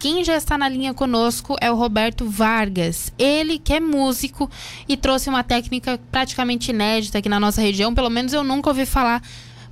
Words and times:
quem 0.00 0.24
já 0.24 0.34
está 0.34 0.56
na 0.56 0.66
linha 0.66 0.94
conosco 0.94 1.56
é 1.60 1.70
o 1.70 1.76
Roberto 1.76 2.28
Vargas. 2.28 3.12
Ele 3.18 3.58
que 3.58 3.74
é 3.74 3.78
músico 3.78 4.50
e 4.88 4.96
trouxe 4.96 5.28
uma 5.28 5.44
técnica 5.44 6.00
praticamente 6.10 6.70
inédita 6.70 7.18
aqui 7.18 7.28
na 7.28 7.38
nossa 7.38 7.60
região, 7.60 7.94
pelo 7.94 8.08
menos 8.08 8.32
eu 8.32 8.42
nunca 8.42 8.70
ouvi 8.70 8.86
falar. 8.86 9.22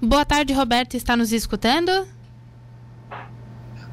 Boa 0.00 0.26
tarde, 0.26 0.52
Roberto, 0.52 0.94
está 0.94 1.16
nos 1.16 1.32
escutando? 1.32 2.06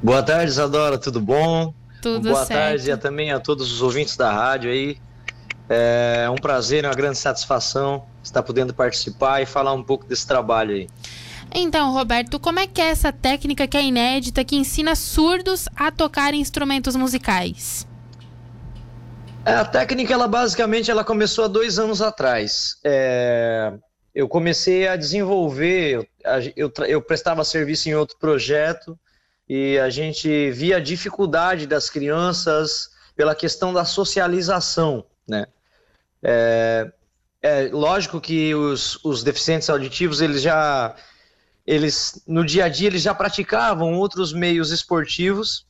Boa 0.04 0.22
tarde, 0.22 0.52
Isadora, 0.52 0.98
tudo 0.98 1.22
bom? 1.22 1.74
Tudo 2.02 2.30
Boa 2.30 2.46
certo. 2.46 2.60
tarde 2.60 2.92
e 2.92 2.98
também 2.98 3.32
a 3.32 3.40
todos 3.40 3.72
os 3.72 3.82
ouvintes 3.82 4.18
da 4.18 4.32
rádio 4.32 4.70
aí. 4.70 4.98
É 5.70 6.30
um 6.30 6.36
prazer 6.36 6.86
uma 6.86 6.94
grande 6.94 7.18
satisfação 7.18 8.04
estar 8.22 8.44
podendo 8.44 8.74
participar 8.74 9.42
e 9.42 9.46
falar 9.46 9.74
um 9.74 9.82
pouco 9.82 10.06
desse 10.06 10.28
trabalho 10.28 10.76
aí. 10.76 10.88
Então, 11.54 11.94
Roberto, 11.94 12.40
como 12.40 12.60
é 12.60 12.68
que 12.68 12.82
é 12.82 12.90
essa 12.90 13.12
técnica 13.12 13.68
que 13.68 13.78
é 13.78 13.84
inédita, 13.84 14.44
que 14.44 14.56
ensina 14.56 14.96
surdos 14.96 15.68
a 15.76 15.92
tocar 15.92 16.34
instrumentos 16.34 16.96
musicais? 16.96 17.88
É, 19.46 19.54
a 19.54 19.64
técnica, 19.64 20.14
ela 20.14 20.28
basicamente, 20.28 20.90
ela 20.90 21.04
começou 21.04 21.46
há 21.46 21.48
dois 21.48 21.78
anos 21.78 22.02
atrás. 22.02 22.78
É, 22.84 23.74
eu 24.14 24.28
comecei 24.28 24.88
a 24.88 24.96
desenvolver, 24.96 26.08
eu, 26.24 26.52
eu, 26.56 26.74
eu 26.88 27.02
prestava 27.02 27.44
serviço 27.44 27.88
em 27.88 27.94
outro 27.94 28.18
projeto 28.18 28.98
e 29.48 29.78
a 29.78 29.90
gente 29.90 30.50
via 30.52 30.78
a 30.78 30.80
dificuldade 30.80 31.68
das 31.68 31.90
crianças 31.90 32.90
pela 33.16 33.36
questão 33.36 33.72
da 33.72 33.86
socialização, 33.86 35.06
né? 35.28 35.46
É, 36.24 36.92
é 37.42 37.70
lógico 37.72 38.20
que 38.20 38.56
os, 38.56 39.00
os 39.06 39.24
deficientes 39.24 39.70
auditivos, 39.70 40.22
eles 40.22 40.42
já 40.42 40.96
eles 41.66 42.22
no 42.28 42.46
dia 42.46 42.66
a 42.66 42.70
dia 42.70 42.88
eles 42.88 43.02
já 43.02 43.14
praticavam 43.14 43.94
outros 43.94 44.34
meios 44.34 44.72
esportivos. 44.72 45.66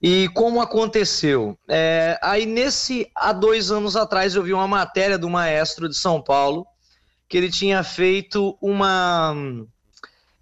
E 0.00 0.28
como 0.28 0.62
aconteceu? 0.62 1.58
É, 1.68 2.18
aí 2.22 2.46
nesse 2.46 3.10
há 3.14 3.32
dois 3.32 3.70
anos 3.70 3.96
atrás 3.96 4.34
eu 4.34 4.42
vi 4.42 4.52
uma 4.52 4.68
matéria 4.68 5.18
do 5.18 5.28
maestro 5.28 5.88
de 5.88 5.96
São 5.96 6.22
Paulo 6.22 6.66
que 7.28 7.36
ele 7.36 7.50
tinha 7.50 7.82
feito 7.82 8.56
uma 8.60 9.34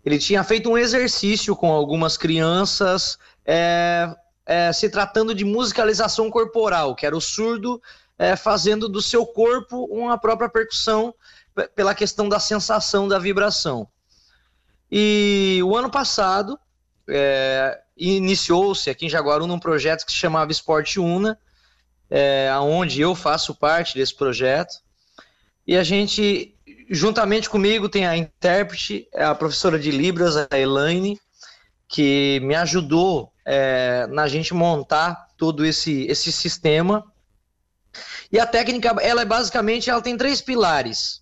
ele 0.04 0.18
tinha 0.18 0.44
feito 0.44 0.70
um 0.70 0.78
exercício 0.78 1.56
com 1.56 1.72
algumas 1.72 2.16
crianças 2.16 3.18
é, 3.44 4.14
é, 4.46 4.72
se 4.72 4.88
tratando 4.88 5.34
de 5.34 5.44
musicalização 5.44 6.30
corporal, 6.30 6.94
que 6.94 7.04
era 7.04 7.16
o 7.16 7.20
surdo 7.20 7.82
é, 8.18 8.36
fazendo 8.36 8.88
do 8.88 9.02
seu 9.02 9.26
corpo 9.26 9.84
uma 9.90 10.16
própria 10.16 10.48
percussão 10.48 11.14
pela 11.74 11.94
questão 11.94 12.28
da 12.28 12.38
sensação 12.38 13.08
da 13.08 13.18
vibração. 13.18 13.88
E 14.90 15.60
o 15.64 15.76
ano 15.76 15.90
passado 15.90 16.58
é, 17.08 17.80
iniciou-se 17.96 18.88
aqui 18.88 19.06
em 19.06 19.10
Jaguaruna 19.10 19.52
um 19.52 19.58
projeto 19.58 20.04
que 20.04 20.12
se 20.12 20.18
chamava 20.18 20.52
Esporte 20.52 21.00
Una, 21.00 21.38
é, 22.10 22.50
onde 22.60 23.00
eu 23.00 23.14
faço 23.14 23.54
parte 23.54 23.94
desse 23.94 24.14
projeto. 24.14 24.76
E 25.66 25.76
a 25.76 25.84
gente, 25.84 26.54
juntamente 26.88 27.50
comigo, 27.50 27.88
tem 27.88 28.06
a 28.06 28.16
intérprete, 28.16 29.06
a 29.14 29.34
professora 29.34 29.78
de 29.78 29.90
Libras, 29.90 30.36
a 30.36 30.58
Elaine, 30.58 31.20
que 31.86 32.40
me 32.42 32.54
ajudou 32.54 33.32
é, 33.44 34.06
na 34.08 34.28
gente 34.28 34.54
montar 34.54 35.28
todo 35.36 35.64
esse, 35.64 36.06
esse 36.06 36.32
sistema. 36.32 37.04
E 38.30 38.38
a 38.38 38.46
técnica, 38.46 38.96
ela 39.00 39.22
é 39.22 39.24
basicamente, 39.24 39.88
ela 39.88 40.02
tem 40.02 40.16
três 40.16 40.40
pilares. 40.40 41.17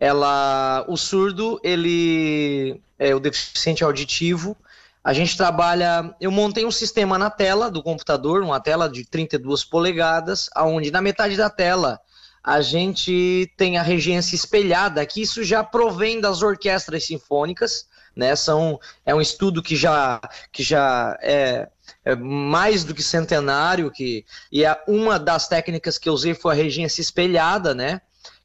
Ela, 0.00 0.84
o 0.88 0.96
surdo, 0.96 1.60
ele 1.62 2.80
é 2.98 3.14
o 3.14 3.20
deficiente 3.20 3.84
auditivo. 3.84 4.56
A 5.04 5.12
gente 5.12 5.36
trabalha, 5.36 6.14
eu 6.18 6.30
montei 6.30 6.64
um 6.64 6.70
sistema 6.70 7.18
na 7.18 7.30
tela 7.30 7.70
do 7.70 7.82
computador, 7.82 8.42
uma 8.42 8.60
tela 8.60 8.88
de 8.88 9.04
32 9.04 9.62
polegadas, 9.62 10.48
aonde 10.54 10.90
na 10.90 11.02
metade 11.02 11.36
da 11.36 11.50
tela 11.50 12.00
a 12.42 12.62
gente 12.62 13.52
tem 13.56 13.76
a 13.76 13.82
regência 13.82 14.34
espelhada, 14.34 15.04
que 15.04 15.20
isso 15.20 15.44
já 15.44 15.62
provém 15.62 16.20
das 16.20 16.42
orquestras 16.42 17.04
sinfônicas, 17.04 17.86
né? 18.16 18.34
São, 18.34 18.80
é 19.04 19.14
um 19.14 19.20
estudo 19.20 19.62
que 19.62 19.76
já, 19.76 20.20
que 20.50 20.62
já 20.62 21.18
é, 21.20 21.68
é 22.04 22.16
mais 22.16 22.82
do 22.82 22.94
que 22.94 23.02
centenário, 23.02 23.90
que, 23.90 24.24
e 24.50 24.64
é 24.64 24.82
uma 24.88 25.18
das 25.18 25.48
técnicas 25.48 25.98
que 25.98 26.08
eu 26.08 26.14
usei 26.14 26.34
foi 26.34 26.52
a 26.52 26.56
regência 26.56 27.02
espelhada, 27.02 27.74
né? 27.74 28.00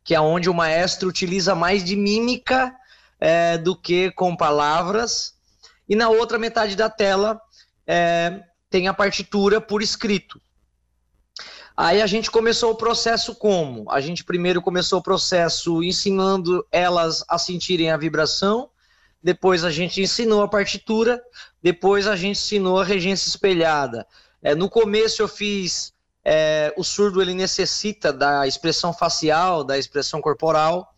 Que 0.06 0.16
é 0.16 0.22
onde 0.22 0.50
o 0.50 0.54
maestro 0.54 1.10
utiliza 1.10 1.54
mais 1.54 1.84
de 1.84 1.98
mímica 1.98 2.74
é, 3.20 3.58
do 3.58 3.76
que 3.76 4.12
com 4.12 4.38
palavras. 4.38 5.34
E 5.90 5.96
na 5.98 6.08
outra 6.08 6.40
metade 6.40 6.78
da 6.78 6.90
tela 6.90 7.42
é, 7.86 8.42
tem 8.70 8.88
a 8.88 8.94
partitura 8.94 9.60
por 9.60 9.82
escrito. 9.82 10.40
Aí 11.78 12.02
a 12.02 12.08
gente 12.08 12.32
começou 12.32 12.72
o 12.72 12.76
processo 12.76 13.36
como? 13.36 13.92
A 13.92 14.00
gente 14.00 14.24
primeiro 14.24 14.62
começou 14.62 15.00
o 15.00 15.04
processo 15.04 15.84
ensinando 15.84 16.66
elas 16.72 17.26
a 17.28 17.38
sentirem 17.38 17.92
a 17.92 17.98
vibração, 17.98 18.70
depois 19.22 19.66
a 19.66 19.72
gente 19.72 20.02
ensinou 20.02 20.42
a 20.42 20.48
partitura, 20.48 21.22
depois 21.62 22.08
a 22.08 22.16
gente 22.16 22.38
ensinou 22.38 22.80
a 22.80 22.86
regência 22.86 23.28
espelhada. 23.28 24.08
É, 24.42 24.56
no 24.56 24.70
começo 24.70 25.22
eu 25.22 25.28
fiz 25.28 25.95
é, 26.26 26.74
o 26.76 26.84
surdo 26.84 27.22
ele 27.22 27.36
necessita 27.36 28.12
da 28.12 28.48
expressão 28.48 28.92
facial, 28.92 29.64
da 29.64 29.78
expressão 29.78 30.20
corporal, 30.20 30.92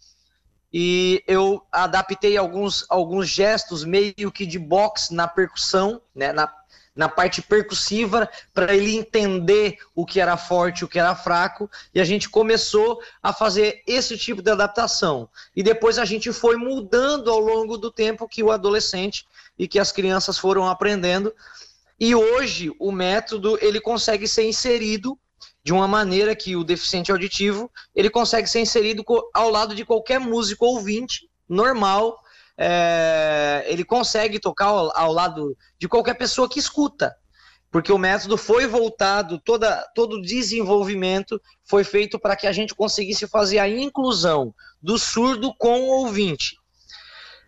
e 0.72 1.22
eu 1.28 1.62
adaptei 1.72 2.38
alguns, 2.38 2.86
alguns 2.90 3.28
gestos 3.28 3.84
meio 3.84 4.32
que 4.32 4.46
de 4.46 4.58
box 4.58 5.12
na 5.12 5.28
percussão, 5.28 6.02
né, 6.16 6.32
na, 6.32 6.52
na 6.96 7.10
parte 7.10 7.42
percussiva, 7.42 8.30
para 8.54 8.74
ele 8.74 8.96
entender 8.96 9.78
o 9.94 10.06
que 10.06 10.20
era 10.20 10.38
forte 10.38 10.86
o 10.86 10.88
que 10.88 11.00
era 11.00 11.16
fraco, 11.16 11.70
e 11.94 12.00
a 12.00 12.06
gente 12.06 12.30
começou 12.30 13.02
a 13.22 13.34
fazer 13.34 13.84
esse 13.86 14.18
tipo 14.18 14.42
de 14.42 14.52
adaptação. 14.52 15.30
E 15.56 15.62
depois 15.62 16.00
a 16.00 16.06
gente 16.06 16.32
foi 16.32 16.56
mudando 16.56 17.30
ao 17.30 17.40
longo 17.40 17.78
do 17.78 17.92
tempo 17.92 18.28
que 18.28 18.44
o 18.44 18.52
adolescente 18.52 19.26
e 19.60 19.68
que 19.68 19.80
as 19.80 19.92
crianças 19.92 20.38
foram 20.38 20.68
aprendendo, 20.68 21.34
e 22.00 22.14
hoje 22.14 22.72
o 22.80 22.92
método 22.92 23.58
ele 23.62 23.82
consegue 23.82 24.28
ser 24.28 24.48
inserido 24.48 25.18
de 25.64 25.74
uma 25.74 25.88
maneira 25.88 26.36
que 26.36 26.56
o 26.56 26.64
deficiente 26.64 27.12
auditivo 27.12 27.70
ele 27.94 28.10
consegue 28.10 28.48
ser 28.48 28.62
inserido 28.62 29.04
ao 29.34 29.50
lado 29.50 29.76
de 29.76 29.84
qualquer 29.84 30.20
músico 30.20 30.66
ouvinte 30.66 31.30
normal. 31.50 32.18
É, 32.58 33.66
ele 33.68 33.84
consegue 33.84 34.40
tocar 34.40 34.66
ao, 34.66 34.98
ao, 34.98 35.12
lado 35.12 35.56
de 35.78 35.88
qualquer 35.88 36.16
pessoa 36.16 36.50
que 36.50 36.58
escuta, 36.58 37.16
porque 37.70 37.92
o 37.92 38.00
método 38.00 38.36
foi 38.36 38.66
voltado, 38.66 39.40
toda, 39.40 39.84
todo 39.94 40.16
o 40.16 40.22
desenvolvimento 40.22 41.40
foi 41.64 41.84
feito 41.84 42.18
para 42.18 42.36
que 42.36 42.48
a 42.48 42.52
gente 42.52 42.74
conseguisse 42.74 43.28
fazer 43.28 43.60
a 43.60 43.70
inclusão 43.70 44.56
do 44.82 44.98
surdo 44.98 45.54
com 45.56 45.82
o 45.82 45.88
ouvinte. 46.00 46.58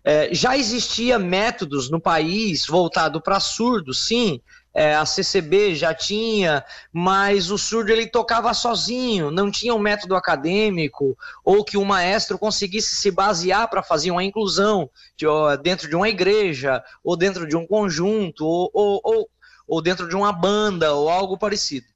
É, 0.04 0.34
já 0.34 0.58
existia 0.58 1.20
métodos 1.20 1.90
no 1.90 2.00
país 2.00 2.66
voltado 2.66 3.22
para 3.22 3.40
surdos, 3.40 4.06
sim, 4.08 4.42
é, 4.74 4.96
a 4.96 5.06
CCB 5.06 5.76
já 5.76 5.94
tinha, 5.94 6.64
mas 6.94 7.50
o 7.50 7.58
surdo 7.58 7.92
ele 7.92 8.08
tocava 8.08 8.54
sozinho, 8.54 9.32
não 9.32 9.50
tinha 9.52 9.74
um 9.74 9.80
método 9.80 10.16
acadêmico 10.16 11.18
ou 11.44 11.64
que 11.66 11.76
o 11.76 11.84
maestro 11.84 12.38
conseguisse 12.38 12.96
se 12.96 13.12
basear 13.12 13.68
para 13.70 13.84
fazer 13.84 14.12
uma 14.12 14.24
inclusão 14.24 14.90
de, 15.18 15.26
ó, 15.26 15.56
dentro 15.56 15.90
de 15.90 15.96
uma 15.96 16.08
igreja 16.08 16.84
ou 17.04 17.18
dentro 17.18 17.48
de 17.48 17.58
um 17.58 17.66
conjunto 17.66 18.46
ou, 18.46 18.70
ou, 18.74 19.02
ou, 19.04 19.30
ou 19.68 19.81
dentro 19.81 20.08
de 20.08 20.16
uma 20.16 20.31
banda 20.31 20.94
ou 20.94 21.10
algo 21.10 21.38
parecido. 21.38 21.88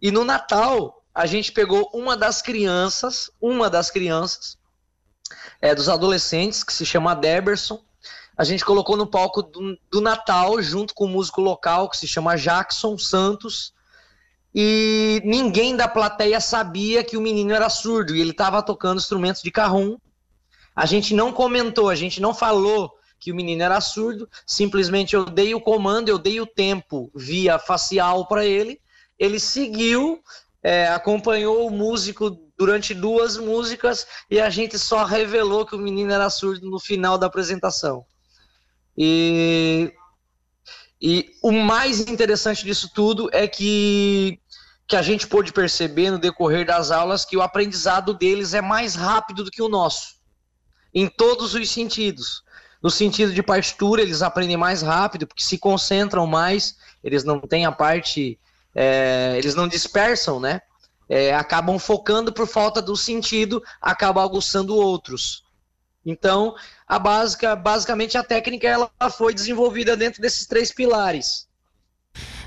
E 0.00 0.10
no 0.10 0.24
Natal 0.24 1.02
a 1.14 1.26
gente 1.26 1.50
pegou 1.50 1.90
uma 1.92 2.16
das 2.16 2.40
crianças, 2.40 3.30
uma 3.40 3.68
das 3.68 3.90
crianças 3.90 4.58
é, 5.60 5.74
dos 5.74 5.88
adolescentes 5.88 6.64
que 6.64 6.72
se 6.72 6.84
chama 6.84 7.14
Deberson 7.14 7.82
a 8.36 8.44
gente 8.44 8.64
colocou 8.64 8.96
no 8.96 9.06
palco 9.06 9.42
do, 9.42 9.78
do 9.90 10.00
Natal, 10.00 10.60
junto 10.62 10.94
com 10.94 11.04
um 11.04 11.10
músico 11.10 11.40
local 11.40 11.88
que 11.88 11.96
se 11.96 12.08
chama 12.08 12.36
Jackson 12.36 12.96
Santos. 12.96 13.74
E 14.54 15.20
ninguém 15.24 15.76
da 15.76 15.88
plateia 15.88 16.40
sabia 16.40 17.04
que 17.04 17.16
o 17.16 17.20
menino 17.20 17.52
era 17.52 17.68
surdo 17.68 18.14
e 18.14 18.20
ele 18.20 18.30
estava 18.30 18.62
tocando 18.62 18.98
instrumentos 18.98 19.42
de 19.42 19.50
carrom. 19.50 19.96
A 20.74 20.86
gente 20.86 21.14
não 21.14 21.32
comentou, 21.32 21.88
a 21.88 21.94
gente 21.94 22.20
não 22.20 22.34
falou 22.34 22.92
que 23.18 23.30
o 23.30 23.34
menino 23.34 23.62
era 23.62 23.80
surdo, 23.80 24.28
simplesmente 24.46 25.14
eu 25.14 25.24
dei 25.24 25.54
o 25.54 25.60
comando, 25.60 26.08
eu 26.08 26.18
dei 26.18 26.40
o 26.40 26.46
tempo 26.46 27.10
via 27.14 27.58
facial 27.58 28.26
para 28.26 28.44
ele, 28.44 28.80
ele 29.16 29.38
seguiu, 29.38 30.20
é, 30.62 30.88
acompanhou 30.88 31.66
o 31.66 31.70
músico 31.70 32.30
durante 32.58 32.94
duas 32.94 33.36
músicas 33.36 34.06
e 34.30 34.40
a 34.40 34.50
gente 34.50 34.78
só 34.78 35.04
revelou 35.04 35.66
que 35.66 35.74
o 35.74 35.78
menino 35.78 36.12
era 36.12 36.28
surdo 36.30 36.70
no 36.70 36.78
final 36.78 37.18
da 37.18 37.26
apresentação. 37.26 38.04
E, 38.96 39.92
e 41.00 41.30
o 41.42 41.50
mais 41.52 42.00
interessante 42.00 42.64
disso 42.64 42.90
tudo 42.94 43.28
é 43.32 43.48
que, 43.48 44.38
que 44.86 44.96
a 44.96 45.02
gente 45.02 45.26
pôde 45.26 45.52
perceber 45.52 46.10
no 46.10 46.18
decorrer 46.18 46.66
das 46.66 46.90
aulas 46.90 47.24
que 47.24 47.36
o 47.36 47.42
aprendizado 47.42 48.14
deles 48.14 48.54
é 48.54 48.60
mais 48.60 48.94
rápido 48.94 49.44
do 49.44 49.50
que 49.50 49.62
o 49.62 49.68
nosso, 49.68 50.16
em 50.94 51.08
todos 51.08 51.54
os 51.54 51.70
sentidos. 51.70 52.42
No 52.82 52.90
sentido 52.90 53.32
de 53.32 53.42
partitura, 53.42 54.02
eles 54.02 54.22
aprendem 54.22 54.56
mais 54.56 54.82
rápido, 54.82 55.26
porque 55.26 55.42
se 55.42 55.56
concentram 55.56 56.26
mais, 56.26 56.76
eles 57.02 57.22
não 57.22 57.40
têm 57.40 57.64
a 57.64 57.70
parte. 57.70 58.38
É, 58.74 59.34
eles 59.38 59.54
não 59.54 59.68
dispersam, 59.68 60.40
né? 60.40 60.60
É, 61.14 61.34
acabam 61.34 61.78
focando 61.78 62.32
por 62.32 62.46
falta 62.46 62.80
do 62.80 62.96
sentido, 62.96 63.62
acabam 63.82 64.24
aguçando 64.24 64.74
outros. 64.74 65.44
Então, 66.06 66.54
a 66.88 66.98
básica, 66.98 67.54
basicamente 67.54 68.16
a 68.16 68.24
técnica 68.24 68.66
ela 68.66 68.90
foi 69.10 69.34
desenvolvida 69.34 69.94
dentro 69.94 70.22
desses 70.22 70.46
três 70.46 70.72
pilares. 70.72 71.46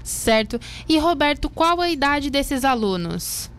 Certo. 0.04 0.60
E 0.90 0.98
Roberto, 0.98 1.48
qual 1.48 1.80
a 1.80 1.92
idade 1.92 2.32
desses 2.32 2.66
alunos? 2.66 3.52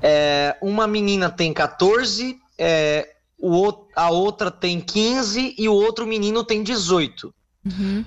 É, 0.00 0.56
uma 0.62 0.86
menina 0.86 1.28
tem 1.28 1.52
14, 1.52 2.38
é, 2.56 3.16
o, 3.36 3.72
a 3.96 4.10
outra 4.10 4.48
tem 4.48 4.80
15 4.80 5.56
e 5.58 5.68
o 5.68 5.74
outro 5.74 6.06
menino 6.06 6.44
tem 6.44 6.62
18. 6.62 7.34
Uhum. 7.66 8.04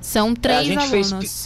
São 0.00 0.34
três 0.34 0.68
é, 0.68 0.74
alunos. 0.74 1.10
Fez, 1.10 1.44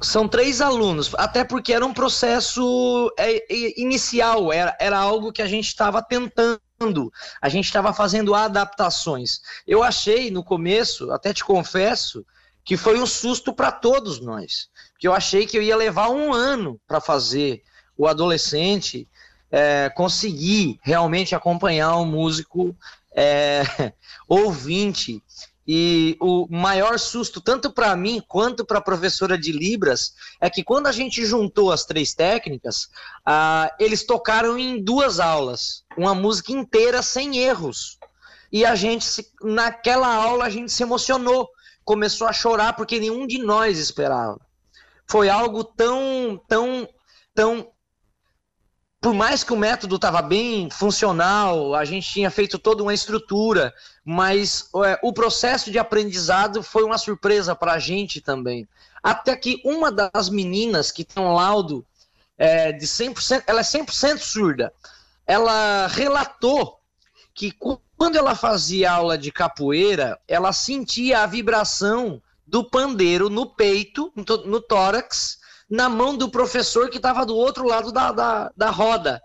são 0.00 0.28
três 0.28 0.60
alunos, 0.60 1.14
até 1.14 1.44
porque 1.44 1.72
era 1.72 1.84
um 1.84 1.92
processo 1.92 3.12
é, 3.18 3.80
inicial, 3.80 4.52
era, 4.52 4.76
era 4.80 4.98
algo 4.98 5.32
que 5.32 5.42
a 5.42 5.46
gente 5.46 5.66
estava 5.66 6.02
tentando, 6.02 7.12
a 7.40 7.48
gente 7.48 7.64
estava 7.64 7.92
fazendo 7.92 8.34
adaptações. 8.34 9.40
Eu 9.66 9.82
achei 9.82 10.30
no 10.30 10.44
começo, 10.44 11.10
até 11.10 11.32
te 11.32 11.44
confesso, 11.44 12.24
que 12.64 12.76
foi 12.76 12.98
um 12.98 13.06
susto 13.06 13.52
para 13.52 13.72
todos 13.72 14.20
nós, 14.20 14.68
que 14.98 15.06
eu 15.06 15.14
achei 15.14 15.46
que 15.46 15.56
eu 15.56 15.62
ia 15.62 15.76
levar 15.76 16.10
um 16.10 16.32
ano 16.32 16.80
para 16.86 17.00
fazer 17.00 17.62
o 17.96 18.06
adolescente 18.06 19.08
é, 19.50 19.88
conseguir 19.90 20.78
realmente 20.82 21.34
acompanhar 21.34 21.96
um 21.96 22.04
músico 22.04 22.76
é, 23.14 23.62
ouvinte. 24.28 25.22
E 25.66 26.16
o 26.20 26.46
maior 26.48 26.98
susto, 26.98 27.40
tanto 27.40 27.72
para 27.72 27.96
mim 27.96 28.22
quanto 28.28 28.64
para 28.64 28.78
a 28.78 28.82
professora 28.82 29.36
de 29.36 29.50
Libras, 29.50 30.14
é 30.40 30.48
que 30.48 30.62
quando 30.62 30.86
a 30.86 30.92
gente 30.92 31.24
juntou 31.24 31.72
as 31.72 31.84
três 31.84 32.14
técnicas, 32.14 32.88
ah, 33.24 33.72
eles 33.80 34.06
tocaram 34.06 34.56
em 34.56 34.80
duas 34.80 35.18
aulas, 35.18 35.84
uma 35.96 36.14
música 36.14 36.52
inteira 36.52 37.02
sem 37.02 37.38
erros. 37.38 37.98
E 38.52 38.64
a 38.64 38.76
gente, 38.76 39.26
naquela 39.42 40.14
aula, 40.14 40.44
a 40.44 40.50
gente 40.50 40.70
se 40.70 40.84
emocionou, 40.84 41.48
começou 41.84 42.28
a 42.28 42.32
chorar 42.32 42.74
porque 42.74 43.00
nenhum 43.00 43.26
de 43.26 43.38
nós 43.38 43.78
esperava. 43.78 44.40
Foi 45.08 45.28
algo 45.28 45.64
tão, 45.64 46.40
tão, 46.48 46.88
tão 47.34 47.72
por 49.06 49.14
mais 49.14 49.44
que 49.44 49.52
o 49.52 49.56
método 49.56 49.94
estava 49.94 50.20
bem 50.20 50.68
funcional, 50.68 51.76
a 51.76 51.84
gente 51.84 52.10
tinha 52.10 52.28
feito 52.28 52.58
toda 52.58 52.82
uma 52.82 52.92
estrutura, 52.92 53.72
mas 54.04 54.68
é, 54.84 54.98
o 55.00 55.12
processo 55.12 55.70
de 55.70 55.78
aprendizado 55.78 56.60
foi 56.60 56.82
uma 56.82 56.98
surpresa 56.98 57.54
para 57.54 57.74
a 57.74 57.78
gente 57.78 58.20
também. 58.20 58.66
Até 59.00 59.36
que 59.36 59.62
uma 59.64 59.92
das 59.92 60.28
meninas 60.28 60.90
que 60.90 61.04
tem 61.04 61.22
um 61.22 61.34
laudo 61.34 61.86
é, 62.36 62.72
de 62.72 62.84
100%, 62.84 63.44
ela 63.46 63.60
é 63.60 63.62
100% 63.62 64.18
surda, 64.18 64.72
ela 65.24 65.86
relatou 65.86 66.80
que 67.32 67.52
quando 67.96 68.16
ela 68.16 68.34
fazia 68.34 68.90
aula 68.90 69.16
de 69.16 69.30
capoeira, 69.30 70.18
ela 70.26 70.52
sentia 70.52 71.20
a 71.20 71.26
vibração 71.26 72.20
do 72.44 72.68
pandeiro 72.68 73.30
no 73.30 73.46
peito, 73.46 74.12
no, 74.16 74.24
no 74.46 74.60
tórax, 74.60 75.38
na 75.68 75.88
mão 75.88 76.16
do 76.16 76.30
professor 76.30 76.88
que 76.88 76.96
estava 76.96 77.26
do 77.26 77.36
outro 77.36 77.66
lado 77.66 77.92
da, 77.92 78.12
da, 78.12 78.52
da 78.56 78.70
roda. 78.70 79.20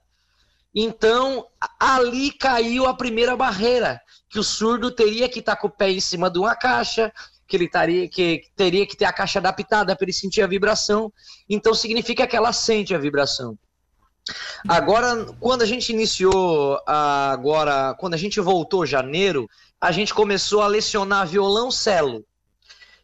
Então, 0.73 1.45
ali 1.79 2.31
caiu 2.31 2.87
a 2.87 2.93
primeira 2.93 3.35
barreira, 3.35 4.01
que 4.29 4.39
o 4.39 4.43
surdo 4.43 4.89
teria 4.89 5.27
que 5.29 5.39
estar 5.39 5.55
tá 5.55 5.61
com 5.61 5.67
o 5.67 5.71
pé 5.71 5.91
em 5.91 5.99
cima 5.99 6.29
de 6.29 6.39
uma 6.39 6.55
caixa, 6.55 7.11
que 7.47 7.57
ele 7.57 7.69
taria, 7.69 8.07
que 8.07 8.43
teria 8.55 8.87
que 8.87 8.95
ter 8.95 9.05
a 9.05 9.13
caixa 9.13 9.39
adaptada 9.39 9.95
para 9.95 10.05
ele 10.05 10.13
sentir 10.13 10.41
a 10.41 10.47
vibração. 10.47 11.11
Então, 11.49 11.73
significa 11.73 12.25
que 12.25 12.35
ela 12.35 12.53
sente 12.53 12.95
a 12.95 12.97
vibração. 12.97 13.57
Agora, 14.67 15.25
quando 15.39 15.63
a 15.63 15.65
gente 15.65 15.91
iniciou, 15.91 16.79
agora, 16.85 17.93
quando 17.99 18.13
a 18.13 18.17
gente 18.17 18.39
voltou 18.39 18.85
janeiro, 18.85 19.49
a 19.79 19.91
gente 19.91 20.13
começou 20.13 20.61
a 20.61 20.67
lecionar 20.67 21.27
violoncelo. 21.27 22.25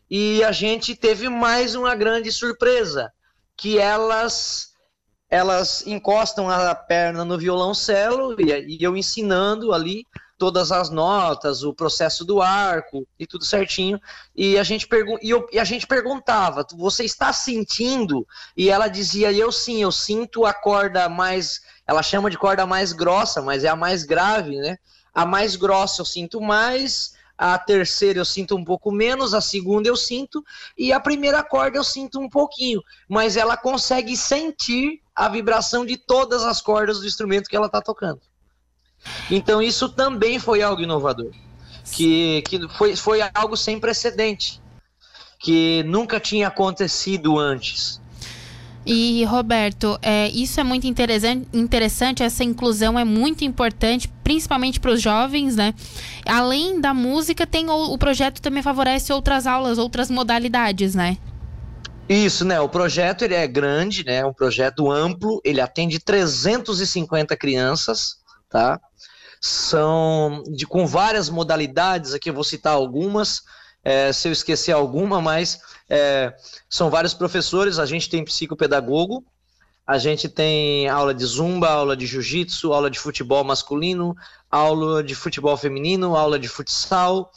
E 0.10 0.42
a 0.44 0.54
gente 0.54 0.96
teve 0.96 1.28
mais 1.28 1.76
uma 1.76 1.94
grande 1.96 2.32
surpresa 2.32 3.12
que 3.58 3.80
elas 3.80 4.72
elas 5.30 5.86
encostam 5.86 6.50
a 6.50 6.74
perna 6.74 7.26
no 7.26 7.38
violoncelo 7.38 8.40
e, 8.40 8.78
e 8.78 8.82
eu 8.82 8.96
ensinando 8.96 9.74
ali 9.74 10.06
todas 10.38 10.72
as 10.72 10.90
notas, 10.90 11.64
o 11.64 11.74
processo 11.74 12.24
do 12.24 12.42
arco 12.42 13.06
e 13.20 13.26
tudo 13.26 13.44
certinho. 13.44 14.00
E 14.36 14.58
a 14.58 14.64
gente, 14.64 14.88
e, 15.22 15.30
eu, 15.30 15.48
e 15.52 15.60
a 15.60 15.64
gente 15.64 15.88
perguntava: 15.88 16.66
você 16.76 17.04
está 17.04 17.34
sentindo? 17.34 18.26
E 18.56 18.70
ela 18.70 18.88
dizia: 18.88 19.32
eu 19.34 19.52
sim, 19.52 19.82
eu 19.82 19.92
sinto 19.92 20.46
a 20.46 20.54
corda 20.54 21.10
mais. 21.10 21.62
Ela 21.86 22.04
chama 22.04 22.30
de 22.30 22.38
corda 22.38 22.66
mais 22.66 22.94
grossa, 22.94 23.42
mas 23.42 23.64
é 23.64 23.70
a 23.70 23.76
mais 23.76 24.04
grave, 24.04 24.58
né? 24.58 24.78
A 25.14 25.26
mais 25.26 25.56
grossa 25.56 26.02
eu 26.02 26.06
sinto 26.06 26.40
mais, 26.40 27.17
a 27.38 27.58
terceira 27.58 28.20
eu 28.20 28.26
sinto 28.26 28.56
um 28.56 28.64
pouco 28.64 28.92
menos, 28.92 29.34
a 29.34 29.42
segunda 29.42 29.88
eu 29.88 29.96
sinto, 29.96 30.44
e 30.78 30.92
a 30.92 31.00
primeira 31.00 31.44
corda 31.44 31.78
eu 31.78 31.84
sinto 31.84 32.20
um 32.20 32.30
pouquinho, 32.30 32.82
mas 33.08 33.38
ela 33.38 33.56
consegue 33.56 34.18
sentir 34.18 35.02
a 35.16 35.30
vibração 35.30 35.86
de 35.86 35.98
todas 35.98 36.44
as 36.44 36.62
cordas 36.62 37.00
do 37.00 37.08
instrumento 37.08 37.48
que 37.48 37.56
ela 37.56 37.68
está 37.68 37.82
tocando. 37.82 38.22
Então 39.30 39.62
isso 39.62 39.90
também 39.90 40.40
foi 40.40 40.62
algo 40.64 40.82
inovador, 40.82 41.32
que, 41.92 42.42
que 42.44 42.68
foi, 42.70 42.96
foi 42.96 43.20
algo 43.34 43.56
sem 43.56 43.80
precedente, 43.80 44.62
que 45.40 45.84
nunca 45.84 46.20
tinha 46.20 46.48
acontecido 46.48 47.38
antes. 47.38 48.02
E, 48.90 49.26
Roberto, 49.26 50.00
é, 50.02 50.30
isso 50.30 50.62
é 50.62 50.64
muito 50.64 50.88
interessante, 50.88 51.46
interessante, 51.52 52.24
essa 52.24 52.42
inclusão 52.42 52.98
é 52.98 53.04
muito 53.04 53.44
importante, 53.44 54.08
principalmente 54.24 54.80
para 54.80 54.92
os 54.92 55.02
jovens, 55.02 55.58
né? 55.58 55.74
Além 56.26 56.80
da 56.80 56.94
música, 56.94 57.46
tem 57.46 57.70
o, 57.70 57.94
o 57.94 57.98
projeto 57.98 58.42
também 58.42 58.64
favorece 58.64 59.12
outras 59.12 59.46
aulas, 59.46 59.78
outras 59.78 60.10
modalidades, 60.10 60.96
né? 60.96 61.18
Isso, 62.08 62.46
né? 62.46 62.62
O 62.62 62.70
projeto 62.70 63.24
ele 63.24 63.34
é 63.34 63.46
grande, 63.46 64.06
né? 64.06 64.20
É 64.20 64.26
um 64.26 64.34
projeto 64.34 64.90
amplo, 64.90 65.42
ele 65.44 65.60
atende 65.60 66.00
350 66.00 67.36
crianças, 67.36 68.16
tá? 68.50 68.80
São 69.42 70.44
de 70.48 70.66
com 70.66 70.88
várias 70.88 71.30
modalidades, 71.30 72.14
aqui 72.14 72.30
eu 72.30 72.34
vou 72.34 72.46
citar 72.46 72.72
algumas, 72.72 73.42
é, 73.88 74.12
se 74.12 74.28
eu 74.28 74.34
esquecer 74.34 74.74
alguma, 74.74 75.22
mas 75.22 75.62
é, 75.90 76.36
são 76.70 76.90
vários 76.90 77.14
professores, 77.14 77.80
a 77.80 77.86
gente 77.86 78.10
tem 78.10 78.26
psicopedagogo, 78.26 79.26
a 79.88 79.98
gente 79.98 80.28
tem 80.28 80.90
aula 80.90 81.14
de 81.14 81.24
zumba, 81.24 81.70
aula 81.70 81.96
de 81.96 82.06
jiu-jitsu, 82.06 82.74
aula 82.74 82.92
de 82.92 83.00
futebol 83.00 83.46
masculino, 83.46 84.14
aula 84.52 85.02
de 85.02 85.16
futebol 85.16 85.56
feminino, 85.56 86.18
aula 86.18 86.38
de 86.38 86.50
futsal, 86.50 87.32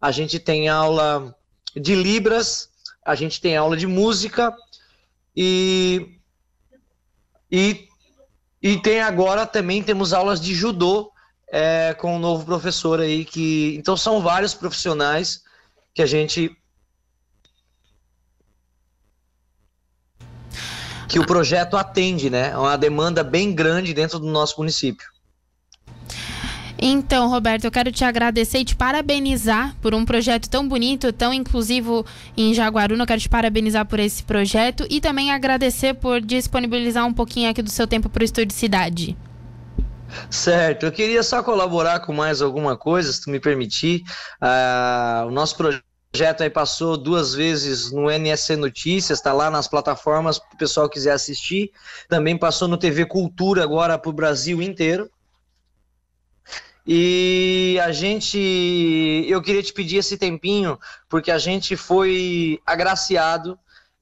a 0.00 0.12
gente 0.12 0.38
tem 0.38 0.68
aula 0.68 1.34
de 1.74 1.96
libras, 1.96 2.70
a 3.04 3.16
gente 3.16 3.40
tem 3.40 3.56
aula 3.56 3.76
de 3.76 3.88
música 3.88 4.54
e 5.34 6.20
e, 7.50 7.88
e 8.62 8.76
tem 8.78 9.00
agora 9.00 9.44
também 9.44 9.82
temos 9.82 10.12
aulas 10.12 10.40
de 10.40 10.54
judô 10.54 11.10
é, 11.48 11.94
com 11.94 12.14
um 12.14 12.20
novo 12.20 12.44
professor 12.44 13.00
aí 13.00 13.24
que 13.24 13.74
então 13.76 13.96
são 13.96 14.22
vários 14.22 14.54
profissionais 14.54 15.44
que 15.96 16.02
a 16.02 16.06
gente 16.06 16.54
que 21.08 21.18
o 21.18 21.26
projeto 21.26 21.74
atende, 21.74 22.28
né? 22.28 22.50
É 22.50 22.58
uma 22.58 22.76
demanda 22.76 23.24
bem 23.24 23.54
grande 23.54 23.94
dentro 23.94 24.18
do 24.18 24.26
nosso 24.26 24.58
município. 24.58 25.08
Então, 26.78 27.30
Roberto, 27.30 27.64
eu 27.64 27.70
quero 27.70 27.90
te 27.90 28.04
agradecer 28.04 28.58
e 28.58 28.64
te 28.66 28.76
parabenizar 28.76 29.74
por 29.80 29.94
um 29.94 30.04
projeto 30.04 30.50
tão 30.50 30.68
bonito, 30.68 31.10
tão 31.14 31.32
inclusivo 31.32 32.04
em 32.36 32.52
Jaguaruna. 32.52 33.04
Eu 33.04 33.06
quero 33.06 33.20
te 33.22 33.30
parabenizar 33.30 33.86
por 33.86 33.98
esse 33.98 34.22
projeto 34.22 34.86
e 34.90 35.00
também 35.00 35.30
agradecer 35.30 35.94
por 35.94 36.20
disponibilizar 36.20 37.06
um 37.06 37.14
pouquinho 37.14 37.48
aqui 37.48 37.62
do 37.62 37.70
seu 37.70 37.86
tempo 37.86 38.10
para 38.10 38.20
o 38.20 38.24
Estúdio 38.24 38.54
Cidade. 38.54 39.16
Certo, 40.30 40.86
eu 40.86 40.92
queria 40.92 41.22
só 41.22 41.42
colaborar 41.42 42.00
com 42.00 42.12
mais 42.12 42.40
alguma 42.40 42.76
coisa, 42.76 43.12
se 43.12 43.22
tu 43.22 43.30
me 43.30 43.40
permitir. 43.40 44.02
Uh, 44.40 45.26
o 45.26 45.30
nosso 45.30 45.56
projeto 45.56 46.42
aí 46.42 46.50
passou 46.50 46.96
duas 46.96 47.34
vezes 47.34 47.90
no 47.92 48.10
NSC 48.10 48.56
Notícias, 48.56 49.18
está 49.18 49.32
lá 49.32 49.50
nas 49.50 49.68
plataformas 49.68 50.38
para 50.38 50.54
o 50.54 50.58
pessoal 50.58 50.88
quiser 50.88 51.12
assistir. 51.12 51.70
Também 52.08 52.38
passou 52.38 52.68
no 52.68 52.78
TV 52.78 53.04
Cultura 53.04 53.62
agora 53.62 53.98
para 53.98 54.10
o 54.10 54.14
Brasil 54.14 54.62
inteiro. 54.62 55.10
E 56.86 57.80
a 57.82 57.90
gente, 57.90 58.38
eu 59.28 59.42
queria 59.42 59.62
te 59.62 59.72
pedir 59.72 59.96
esse 59.96 60.16
tempinho, 60.16 60.78
porque 61.08 61.32
a 61.32 61.38
gente 61.38 61.76
foi 61.76 62.60
agraciado. 62.64 63.58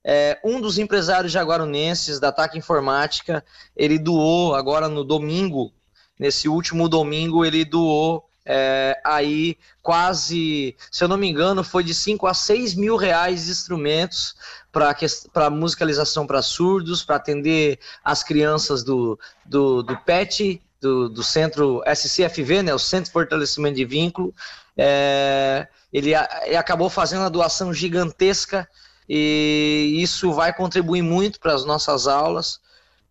É, 0.06 0.38
um 0.44 0.61
dos 0.61 0.76
empresários 0.76 1.32
jaguarunenses 1.32 2.20
da 2.20 2.30
TAC 2.30 2.58
Informática, 2.58 3.42
ele 3.75 3.99
doou 3.99 4.54
agora 4.54 4.87
no 4.87 5.02
domingo, 5.02 5.73
nesse 6.18 6.49
último 6.49 6.88
domingo, 6.88 7.44
ele 7.44 7.64
doou 7.64 8.25
é, 8.47 9.00
aí 9.02 9.56
quase, 9.83 10.76
se 10.90 11.02
eu 11.02 11.09
não 11.09 11.16
me 11.16 11.28
engano, 11.28 11.64
foi 11.64 11.83
de 11.83 11.94
5 11.94 12.26
a 12.26 12.35
6 12.35 12.75
mil 12.75 12.97
reais 12.97 13.47
de 13.47 13.50
instrumentos 13.50 14.35
para 14.71 15.50
musicalização 15.50 16.26
para 16.26 16.42
surdos, 16.42 17.02
para 17.02 17.16
atender 17.16 17.78
as 18.04 18.23
crianças 18.23 18.83
do, 18.85 19.18
do, 19.44 19.83
do 19.83 19.97
PET, 19.99 20.61
do, 20.80 21.09
do 21.09 21.23
centro 21.23 21.83
SCFV, 21.87 22.62
né, 22.62 22.75
o 22.75 22.78
Centro 22.78 23.06
de 23.06 23.12
Fortalecimento 23.12 23.76
de 23.76 23.85
Vínculo. 23.85 24.35
É, 24.76 25.66
ele, 25.92 26.12
ele 26.44 26.56
acabou 26.56 26.90
fazendo 26.90 27.21
uma 27.21 27.30
doação 27.30 27.73
gigantesca 27.73 28.68
e 29.09 29.97
isso 29.97 30.33
vai 30.33 30.52
contribuir 30.52 31.02
muito 31.02 31.40
para 31.40 31.54
as 31.54 31.64
nossas 31.64 32.06
aulas. 32.06 32.61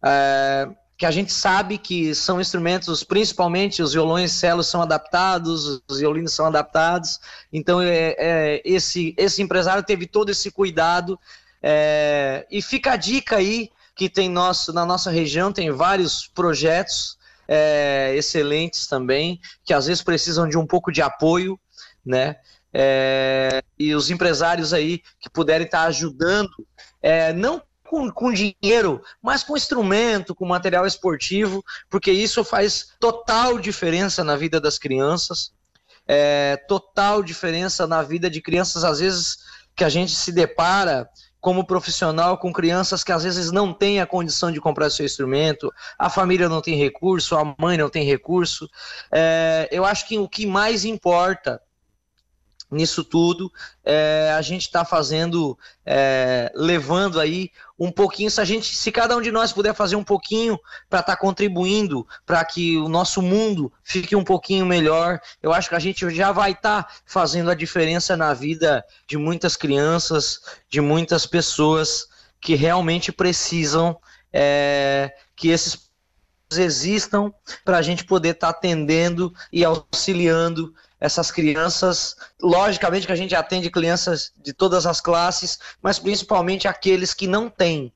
É, 0.03 0.69
que 0.97 1.05
a 1.05 1.11
gente 1.11 1.33
sabe 1.33 1.77
que 1.77 2.13
são 2.13 2.39
instrumentos, 2.39 3.03
principalmente 3.03 3.81
os 3.81 3.93
violões 3.93 4.31
celos 4.31 4.67
são 4.67 4.81
adaptados, 4.81 5.81
os 5.87 5.99
violinos 5.99 6.33
são 6.33 6.45
adaptados. 6.45 7.19
Então, 7.51 7.81
é, 7.81 8.15
é, 8.17 8.61
esse, 8.63 9.13
esse 9.17 9.41
empresário 9.41 9.83
teve 9.83 10.05
todo 10.05 10.29
esse 10.29 10.51
cuidado. 10.51 11.19
É, 11.61 12.45
e 12.51 12.61
fica 12.61 12.91
a 12.91 12.95
dica 12.95 13.37
aí 13.37 13.71
que 13.95 14.09
tem 14.09 14.29
nosso, 14.29 14.73
na 14.73 14.85
nossa 14.85 15.09
região 15.09 15.51
tem 15.51 15.71
vários 15.71 16.27
projetos 16.27 17.17
é, 17.47 18.13
excelentes 18.15 18.87
também, 18.87 19.39
que 19.63 19.73
às 19.73 19.85
vezes 19.85 20.03
precisam 20.03 20.47
de 20.47 20.57
um 20.57 20.65
pouco 20.65 20.91
de 20.91 21.01
apoio, 21.01 21.59
né? 22.05 22.37
É, 22.73 23.63
e 23.77 23.93
os 23.93 24.09
empresários 24.09 24.73
aí 24.73 25.01
que 25.19 25.29
puderem 25.29 25.65
estar 25.65 25.83
ajudando, 25.83 26.51
é, 27.01 27.31
não 27.31 27.61
com, 27.93 28.09
com 28.09 28.33
dinheiro, 28.33 29.03
mas 29.21 29.43
com 29.43 29.55
instrumento, 29.55 30.33
com 30.33 30.47
material 30.47 30.87
esportivo, 30.87 31.63
porque 31.91 32.11
isso 32.11 32.43
faz 32.43 32.87
total 32.99 33.59
diferença 33.59 34.23
na 34.23 34.35
vida 34.35 34.59
das 34.59 34.79
crianças, 34.79 35.53
é, 36.07 36.57
total 36.67 37.21
diferença 37.21 37.85
na 37.85 38.01
vida 38.01 38.31
de 38.31 38.41
crianças, 38.41 38.83
às 38.83 38.99
vezes, 38.99 39.37
que 39.75 39.83
a 39.83 39.89
gente 39.89 40.11
se 40.11 40.31
depara 40.31 41.07
como 41.39 41.67
profissional 41.67 42.39
com 42.39 42.51
crianças 42.51 43.03
que 43.03 43.11
às 43.11 43.23
vezes 43.23 43.51
não 43.51 43.71
têm 43.71 44.01
a 44.01 44.07
condição 44.07 44.51
de 44.51 44.59
comprar 44.59 44.89
seu 44.89 45.05
instrumento, 45.05 45.71
a 45.99 46.09
família 46.09 46.49
não 46.49 46.61
tem 46.61 46.75
recurso, 46.75 47.35
a 47.35 47.55
mãe 47.59 47.77
não 47.77 47.91
tem 47.91 48.03
recurso. 48.03 48.67
É, 49.11 49.69
eu 49.71 49.85
acho 49.85 50.07
que 50.07 50.17
o 50.17 50.27
que 50.27 50.47
mais 50.47 50.83
importa 50.83 51.61
nisso 52.73 53.03
tudo, 53.03 53.51
é, 53.83 54.33
a 54.37 54.41
gente 54.41 54.63
está 54.63 54.83
fazendo, 54.83 55.57
é, 55.85 56.51
levando 56.55 57.19
aí 57.19 57.51
um 57.77 57.91
pouquinho, 57.91 58.29
se 58.29 58.39
a 58.41 58.45
gente, 58.45 58.75
se 58.75 58.91
cada 58.91 59.15
um 59.15 59.21
de 59.21 59.31
nós 59.31 59.51
puder 59.53 59.73
fazer 59.73 59.95
um 59.95 60.03
pouquinho 60.03 60.59
para 60.89 60.99
estar 60.99 61.15
tá 61.15 61.19
contribuindo 61.19 62.07
para 62.25 62.43
que 62.43 62.77
o 62.77 62.87
nosso 62.87 63.21
mundo 63.21 63.71
fique 63.83 64.15
um 64.15 64.23
pouquinho 64.23 64.65
melhor, 64.65 65.19
eu 65.41 65.53
acho 65.53 65.69
que 65.69 65.75
a 65.75 65.79
gente 65.79 66.09
já 66.09 66.31
vai 66.31 66.51
estar 66.51 66.83
tá 66.83 66.93
fazendo 67.05 67.49
a 67.49 67.55
diferença 67.55 68.17
na 68.17 68.33
vida 68.33 68.83
de 69.07 69.17
muitas 69.17 69.55
crianças, 69.55 70.39
de 70.69 70.81
muitas 70.81 71.25
pessoas 71.25 72.07
que 72.39 72.55
realmente 72.55 73.11
precisam 73.11 73.97
é, 74.31 75.13
que 75.35 75.49
esses 75.49 75.93
existam 76.57 77.33
para 77.65 77.77
a 77.77 77.81
gente 77.81 78.03
poder 78.05 78.29
estar 78.29 78.51
tá 78.51 78.57
atendendo 78.57 79.33
e 79.51 79.63
auxiliando 79.63 80.73
essas 81.03 81.29
crianças. 81.29 82.15
Logicamente 82.41 83.05
que 83.05 83.11
a 83.11 83.17
gente 83.17 83.35
atende 83.35 83.69
crianças 83.69 84.31
de 84.41 84.53
todas 84.53 84.85
as 84.85 85.01
classes, 85.01 85.59
mas 85.81 85.99
principalmente 85.99 86.65
aqueles 86.65 87.13
que 87.13 87.27
não 87.27 87.49
têm, 87.49 87.91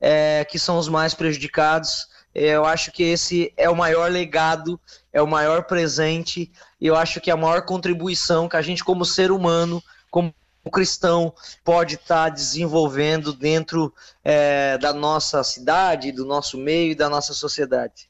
é, 0.00 0.44
que 0.44 0.60
são 0.60 0.78
os 0.78 0.88
mais 0.88 1.12
prejudicados. 1.12 2.06
É, 2.32 2.50
eu 2.50 2.64
acho 2.64 2.92
que 2.92 3.02
esse 3.02 3.52
é 3.56 3.68
o 3.68 3.74
maior 3.74 4.08
legado, 4.08 4.80
é 5.12 5.20
o 5.20 5.26
maior 5.26 5.64
presente, 5.64 6.52
e 6.80 6.86
eu 6.86 6.94
acho 6.94 7.20
que 7.20 7.30
é 7.30 7.34
a 7.34 7.36
maior 7.36 7.62
contribuição 7.62 8.48
que 8.48 8.56
a 8.56 8.62
gente, 8.62 8.84
como 8.84 9.04
ser 9.04 9.32
humano, 9.32 9.82
como 10.08 10.32
cristão, 10.72 11.34
pode 11.64 11.96
estar 11.96 12.28
tá 12.28 12.28
desenvolvendo 12.28 13.32
dentro 13.32 13.92
é, 14.22 14.78
da 14.78 14.92
nossa 14.92 15.42
cidade, 15.42 16.12
do 16.12 16.24
nosso 16.24 16.56
meio 16.56 16.92
e 16.92 16.94
da 16.94 17.08
nossa 17.08 17.34
sociedade. 17.34 18.08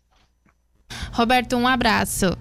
Roberto, 1.10 1.56
um 1.56 1.66
abraço. 1.66 2.36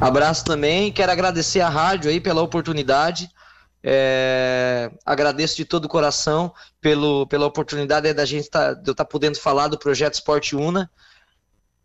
Abraço 0.00 0.44
também. 0.44 0.92
Quero 0.92 1.10
agradecer 1.10 1.60
a 1.60 1.68
rádio 1.68 2.10
aí 2.10 2.20
pela 2.20 2.42
oportunidade. 2.42 3.30
É, 3.82 4.90
agradeço 5.04 5.56
de 5.56 5.64
todo 5.64 5.84
o 5.84 5.88
coração 5.88 6.52
pelo, 6.80 7.26
pela 7.26 7.46
oportunidade 7.46 8.12
da 8.12 8.24
gente 8.24 8.48
tá, 8.50 8.72
de 8.72 8.88
eu 8.88 8.92
estar 8.92 9.04
tá 9.04 9.10
podendo 9.10 9.38
falar 9.38 9.68
do 9.68 9.78
projeto 9.78 10.14
Esporte 10.14 10.56
Una. 10.56 10.90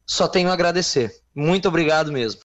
Só 0.05 0.27
tenho 0.27 0.49
a 0.49 0.53
agradecer. 0.53 1.13
Muito 1.33 1.67
obrigado 1.67 2.11
mesmo. 2.11 2.39